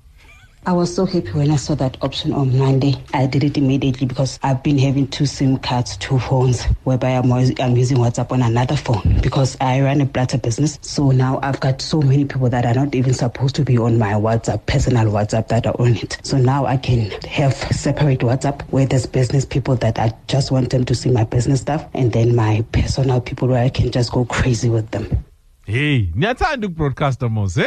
I 0.67 0.73
was 0.73 0.93
so 0.93 1.05
happy 1.05 1.31
when 1.31 1.49
I 1.49 1.55
saw 1.55 1.75
that 1.75 1.95
option 2.03 2.33
on 2.33 2.57
Monday. 2.57 2.95
I 3.13 3.25
did 3.25 3.45
it 3.45 3.57
immediately 3.57 4.05
because 4.05 4.37
I've 4.43 4.61
been 4.63 4.77
having 4.77 5.07
two 5.07 5.25
SIM 5.25 5.55
cards, 5.59 5.95
two 5.95 6.19
phones, 6.19 6.65
whereby 6.83 7.11
I'm, 7.11 7.31
I'm 7.31 7.77
using 7.77 7.95
WhatsApp 7.95 8.33
on 8.33 8.41
another 8.41 8.75
phone 8.75 9.21
because 9.23 9.55
I 9.61 9.79
run 9.79 10.01
a 10.01 10.05
platter 10.05 10.37
business. 10.37 10.77
So 10.81 11.11
now 11.11 11.39
I've 11.41 11.61
got 11.61 11.81
so 11.81 12.01
many 12.01 12.25
people 12.25 12.49
that 12.49 12.65
are 12.65 12.73
not 12.73 12.93
even 12.95 13.13
supposed 13.13 13.55
to 13.55 13.63
be 13.63 13.77
on 13.77 13.97
my 13.97 14.11
WhatsApp, 14.11 14.65
personal 14.65 15.05
WhatsApp 15.05 15.47
that 15.47 15.65
are 15.67 15.75
on 15.79 15.95
it. 15.95 16.17
So 16.23 16.37
now 16.37 16.65
I 16.65 16.75
can 16.75 17.11
have 17.21 17.53
separate 17.53 18.19
WhatsApp 18.19 18.63
where 18.63 18.85
there's 18.85 19.05
business 19.05 19.45
people 19.45 19.77
that 19.77 19.97
I 19.97 20.11
just 20.27 20.51
want 20.51 20.71
them 20.71 20.83
to 20.83 20.93
see 20.93 21.09
my 21.11 21.23
business 21.23 21.61
stuff 21.61 21.85
and 21.93 22.11
then 22.11 22.35
my 22.35 22.65
personal 22.73 23.21
people 23.21 23.47
where 23.47 23.63
I 23.63 23.69
can 23.69 23.89
just 23.89 24.11
go 24.11 24.25
crazy 24.25 24.69
with 24.69 24.91
them. 24.91 25.23
Hey, 25.65 26.07
niyathanda 26.13 26.67
broadcaster 26.75 27.29
mos, 27.29 27.57
eh? 27.57 27.65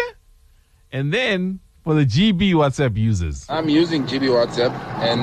And 0.92 1.14
then 1.14 1.60
for 1.90 1.96
the 1.96 2.06
GB 2.06 2.52
WhatsApp 2.52 2.96
users. 2.96 3.44
I'm 3.48 3.68
using 3.68 4.04
GB 4.04 4.28
WhatsApp 4.28 4.72
and 5.02 5.20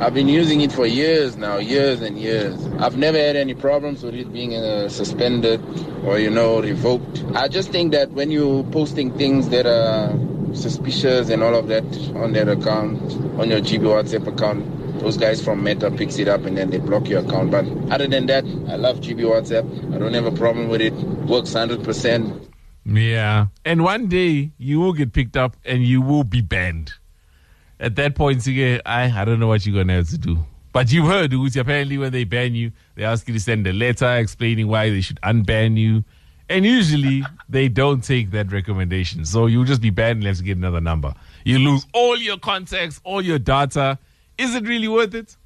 I've 0.00 0.14
been 0.14 0.28
using 0.28 0.60
it 0.60 0.70
for 0.70 0.86
years 0.86 1.36
now, 1.36 1.56
years 1.56 2.02
and 2.02 2.16
years. 2.16 2.64
I've 2.78 2.96
never 2.96 3.18
had 3.18 3.34
any 3.34 3.54
problems 3.54 4.04
with 4.04 4.14
it 4.14 4.32
being 4.32 4.54
uh, 4.54 4.88
suspended 4.88 5.60
or, 6.04 6.20
you 6.20 6.30
know, 6.30 6.62
revoked. 6.62 7.24
I 7.34 7.48
just 7.48 7.70
think 7.70 7.90
that 7.94 8.12
when 8.12 8.30
you're 8.30 8.62
posting 8.62 9.18
things 9.18 9.48
that 9.48 9.66
are 9.66 10.16
suspicious 10.54 11.30
and 11.30 11.42
all 11.42 11.56
of 11.56 11.66
that 11.66 11.82
on 12.14 12.32
that 12.34 12.46
account, 12.46 13.02
on 13.40 13.50
your 13.50 13.58
GB 13.58 13.80
WhatsApp 13.80 14.28
account, 14.28 15.00
those 15.00 15.16
guys 15.16 15.42
from 15.42 15.64
Meta 15.64 15.90
picks 15.90 16.20
it 16.20 16.28
up 16.28 16.44
and 16.44 16.56
then 16.56 16.70
they 16.70 16.78
block 16.78 17.08
your 17.08 17.24
account. 17.26 17.50
But 17.50 17.66
other 17.92 18.06
than 18.06 18.26
that, 18.26 18.44
I 18.68 18.76
love 18.76 19.00
GB 19.00 19.22
WhatsApp. 19.22 19.92
I 19.92 19.98
don't 19.98 20.14
have 20.14 20.26
a 20.26 20.30
problem 20.30 20.68
with 20.68 20.80
it. 20.80 20.92
Works 20.92 21.54
100%. 21.54 22.53
Yeah. 22.84 23.46
And 23.64 23.82
one 23.82 24.08
day 24.08 24.52
you 24.58 24.80
will 24.80 24.92
get 24.92 25.12
picked 25.12 25.36
up 25.36 25.56
and 25.64 25.84
you 25.84 26.00
will 26.02 26.24
be 26.24 26.40
banned. 26.40 26.92
At 27.80 27.96
that 27.96 28.14
point, 28.14 28.38
Sige, 28.38 28.80
I, 28.86 29.10
I 29.20 29.24
don't 29.24 29.40
know 29.40 29.48
what 29.48 29.66
you're 29.66 29.74
going 29.74 29.88
to 29.88 29.94
have 29.94 30.08
to 30.10 30.18
do. 30.18 30.38
But 30.72 30.92
you've 30.92 31.06
heard, 31.06 31.30
Uzi, 31.30 31.60
apparently 31.60 31.98
when 31.98 32.12
they 32.12 32.24
ban 32.24 32.54
you, 32.54 32.72
they 32.96 33.04
ask 33.04 33.28
you 33.28 33.34
to 33.34 33.40
send 33.40 33.66
a 33.66 33.72
letter 33.72 34.16
explaining 34.16 34.66
why 34.66 34.90
they 34.90 35.00
should 35.00 35.20
unban 35.22 35.76
you. 35.76 36.04
And 36.48 36.64
usually 36.64 37.24
they 37.48 37.68
don't 37.68 38.02
take 38.02 38.32
that 38.32 38.52
recommendation. 38.52 39.24
So 39.24 39.46
you'll 39.46 39.64
just 39.64 39.80
be 39.80 39.90
banned 39.90 40.18
and 40.18 40.26
have 40.26 40.38
to 40.38 40.42
get 40.42 40.56
another 40.56 40.80
number. 40.80 41.14
You 41.44 41.58
lose 41.58 41.86
all 41.92 42.16
your 42.16 42.38
contacts, 42.38 43.00
all 43.04 43.22
your 43.22 43.38
data. 43.38 43.98
Is 44.36 44.54
it 44.54 44.66
really 44.66 44.88
worth 44.88 45.14
it? 45.14 45.36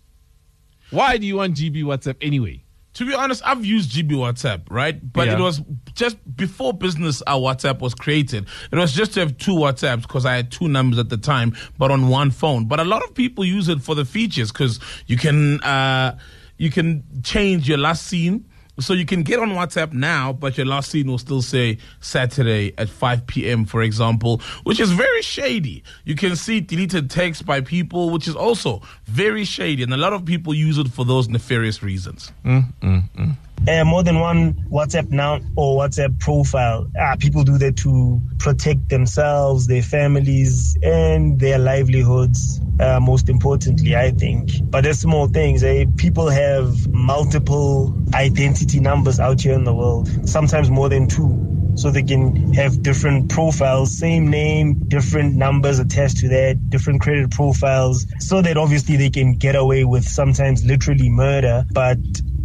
Why 0.91 1.19
do 1.19 1.27
you 1.27 1.37
want 1.37 1.57
GB 1.57 1.85
WhatsApp 1.85 2.17
anyway? 2.23 2.65
To 2.99 3.05
be 3.07 3.15
honest 3.15 3.43
i've 3.45 3.65
used 3.65 3.91
gb 3.93 4.11
whatsapp 4.11 4.63
right? 4.71 4.97
But 5.13 5.29
Yeah. 5.29 5.35
it 5.35 5.41
was 5.41 5.63
just 5.95 6.17
before 6.37 6.73
business 6.73 7.23
our 7.29 7.39
whatsapp 7.41 7.79
was 7.79 7.95
created. 7.95 8.47
It 8.73 8.77
was 8.77 8.93
just 8.93 9.15
to 9.15 9.21
have 9.21 9.39
two 9.39 9.53
whatsapps 9.55 10.03
because 10.03 10.27
i 10.27 10.35
had 10.35 10.51
two 10.51 10.67
numbers 10.67 10.99
at 10.99 11.09
the 11.09 11.17
time 11.17 11.55
but 11.79 11.93
on 11.93 12.09
one 12.09 12.31
phone. 12.33 12.67
But 12.67 12.81
a 12.81 12.85
lot 12.85 13.05
of 13.05 13.15
people 13.15 13.45
use 13.45 13.69
it 13.69 13.81
for 13.83 13.95
the 13.95 14.05
features 14.05 14.51
because 14.51 14.81
you 15.07 15.17
can 15.17 15.61
uh, 15.63 16.19
you 16.57 16.71
can 16.73 17.05
change 17.23 17.69
your 17.69 17.79
last 17.79 18.07
seen 18.09 18.45
so 18.81 18.93
you 18.93 19.05
can 19.05 19.23
get 19.23 19.39
on 19.39 19.51
WhatsApp 19.51 19.93
now, 19.93 20.33
but 20.33 20.57
your 20.57 20.67
last 20.67 20.91
seen 20.91 21.09
will 21.09 21.19
still 21.19 21.43
say 21.43 21.79
Saturday 22.01 22.75
at 22.79 22.89
5 22.89 23.27
p.m., 23.27 23.65
for 23.65 23.83
example, 23.83 24.41
which 24.65 24.81
is 24.81 24.91
very 24.93 25.23
shady. 25.23 25.83
You 26.05 26.15
can 26.15 26.37
see 26.37 26.61
deleted 26.61 27.11
text 27.11 27.45
by 27.45 27.61
people, 27.61 28.11
which 28.11 28.29
is 28.29 28.37
also 28.37 28.83
very 29.07 29.45
shady. 29.45 29.83
And 29.83 29.93
a 29.93 29.97
lot 29.97 30.13
of 30.13 30.25
people 30.25 30.55
use 30.55 30.79
it 30.79 30.89
for 30.89 31.05
those 31.05 31.29
nefarious 31.29 31.83
reasons. 31.83 32.33
Mm, 32.45 32.73
mm, 32.81 33.03
mm. 33.17 33.37
Uh, 33.67 33.85
more 33.85 34.03
than 34.03 34.21
one 34.21 34.55
WhatsApp 34.71 35.11
now 35.11 35.41
or 35.57 35.81
WhatsApp 35.83 36.19
profile. 36.21 36.87
Ah, 36.99 37.17
people 37.19 37.43
do 37.43 37.59
that 37.59 37.77
to 37.79 38.21
protect 38.39 38.89
themselves, 38.89 39.67
their 39.67 39.83
families, 39.83 40.77
and 40.83 41.39
their 41.41 41.59
livelihoods. 41.59 42.61
Uh, 42.81 43.01
most 43.01 43.29
importantly, 43.29 43.97
I 43.97 44.13
think. 44.13 44.51
But 44.71 44.85
there's 44.85 45.01
small 45.01 45.27
things. 45.27 45.65
Eh? 45.65 45.87
People 45.97 46.29
have 46.29 46.87
multiple 46.93 47.93
identity 48.15 48.79
numbers 48.79 49.19
out 49.19 49.41
here 49.41 49.55
in 49.55 49.65
the 49.65 49.75
world. 49.75 50.09
Sometimes 50.29 50.71
more 50.71 50.89
than 50.89 51.09
two. 51.09 51.45
So 51.75 51.91
they 51.93 52.03
can 52.03 52.53
have 52.55 52.83
different 52.83 53.31
profiles, 53.31 53.97
same 53.97 54.29
name, 54.29 54.75
different 54.89 55.37
numbers 55.37 55.79
attached 55.79 56.19
to 56.19 56.29
that, 56.29 56.71
different 56.71 57.01
credit 57.01 57.31
profiles, 57.31 58.05
so 58.19 58.43
that 58.43 58.57
obviously 58.57 58.97
they 58.97 59.11
can 59.11 59.35
get 59.35 59.55
away 59.55 59.85
with 59.85 60.05
sometimes 60.05 60.65
literally 60.65 61.09
murder, 61.09 61.65
but 61.71 61.99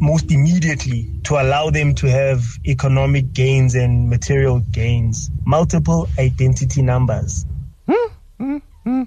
most 0.03 0.31
immediately 0.31 1.09
to 1.23 1.35
allow 1.35 1.69
them 1.69 1.95
to 1.95 2.07
have 2.07 2.43
economic 2.67 3.31
gains 3.33 3.73
and 3.73 4.09
material 4.09 4.59
gains. 4.71 5.31
Multiple 5.45 6.09
identity 6.19 6.81
numbers. 6.81 7.45
Hmm? 7.87 8.07
Hmm? 8.37 8.57
Hmm? 8.83 9.03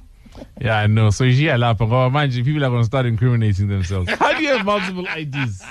Yeah, 0.61 0.79
I 0.79 0.87
know. 0.87 1.11
So 1.11 1.25
yeah, 1.25 1.57
lapha 1.57 1.87
ngoba 1.87 2.11
manje 2.11 2.43
people 2.45 2.65
are 2.65 2.71
going 2.71 2.81
to 2.83 2.87
start 2.87 3.05
incriminating 3.07 3.69
themselves. 3.69 4.09
How 4.19 4.33
do 4.33 4.43
you 4.43 4.57
have 4.57 4.65
multiple 4.65 5.07
IDs? 5.07 5.63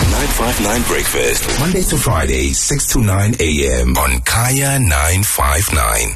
959 0.00 0.82
Breakfast. 0.88 1.60
Monday 1.60 1.82
to 1.82 1.96
Friday, 1.96 2.48
6 2.52 2.92
to 2.92 2.98
9 3.00 3.34
a.m. 3.40 3.96
on 3.96 4.20
Kaya 4.22 4.78
959. 4.80 6.08